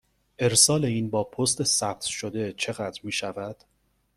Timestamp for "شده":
2.01-2.53